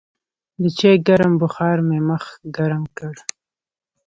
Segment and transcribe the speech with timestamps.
[0.61, 2.23] د چای ګرم بخار مې مخ
[2.55, 3.13] ګرم کړ.